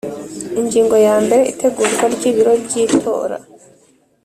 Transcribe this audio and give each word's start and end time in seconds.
Ingingo 0.59 0.95
ya 1.05 1.15
mbere 1.23 1.41
Itegurwa 1.51 2.05
ry 2.15 2.23
ibiro 2.29 2.53
by 2.63 2.73
itora 2.83 3.37